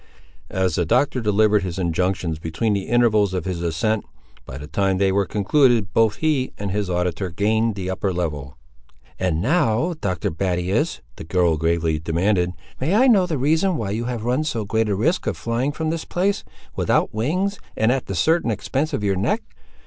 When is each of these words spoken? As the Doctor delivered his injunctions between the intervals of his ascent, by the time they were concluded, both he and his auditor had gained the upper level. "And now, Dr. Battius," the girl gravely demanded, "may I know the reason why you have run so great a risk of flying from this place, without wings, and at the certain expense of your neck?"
As 0.49 0.73
the 0.73 0.83
Doctor 0.83 1.21
delivered 1.21 1.61
his 1.61 1.77
injunctions 1.77 2.39
between 2.39 2.73
the 2.73 2.87
intervals 2.87 3.35
of 3.35 3.45
his 3.45 3.61
ascent, 3.61 4.03
by 4.47 4.57
the 4.57 4.65
time 4.65 4.97
they 4.97 5.11
were 5.11 5.27
concluded, 5.27 5.93
both 5.93 6.15
he 6.15 6.53
and 6.57 6.71
his 6.71 6.89
auditor 6.89 7.27
had 7.27 7.35
gained 7.35 7.75
the 7.75 7.87
upper 7.87 8.11
level. 8.11 8.57
"And 9.19 9.43
now, 9.43 9.93
Dr. 10.01 10.31
Battius," 10.31 11.01
the 11.17 11.23
girl 11.23 11.55
gravely 11.55 11.99
demanded, 11.99 12.53
"may 12.79 12.95
I 12.95 13.05
know 13.05 13.27
the 13.27 13.37
reason 13.37 13.77
why 13.77 13.91
you 13.91 14.05
have 14.05 14.23
run 14.25 14.43
so 14.43 14.65
great 14.65 14.89
a 14.89 14.95
risk 14.95 15.27
of 15.27 15.37
flying 15.37 15.71
from 15.71 15.91
this 15.91 16.03
place, 16.05 16.43
without 16.75 17.13
wings, 17.13 17.59
and 17.77 17.91
at 17.91 18.07
the 18.07 18.15
certain 18.15 18.49
expense 18.49 18.93
of 18.93 19.03
your 19.03 19.15
neck?" 19.15 19.43